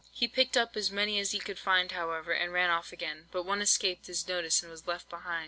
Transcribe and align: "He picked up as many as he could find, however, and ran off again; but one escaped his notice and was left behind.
"He 0.11 0.27
picked 0.27 0.57
up 0.57 0.75
as 0.75 0.89
many 0.91 1.19
as 1.19 1.29
he 1.31 1.37
could 1.37 1.59
find, 1.59 1.91
however, 1.91 2.31
and 2.31 2.51
ran 2.51 2.71
off 2.71 2.91
again; 2.91 3.27
but 3.29 3.43
one 3.43 3.61
escaped 3.61 4.07
his 4.07 4.27
notice 4.27 4.63
and 4.63 4.71
was 4.71 4.87
left 4.87 5.11
behind. 5.11 5.39